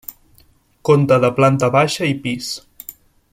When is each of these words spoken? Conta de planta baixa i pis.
Conta 0.89 1.19
de 1.25 1.31
planta 1.41 1.71
baixa 1.77 2.09
i 2.13 2.17
pis. 2.25 2.49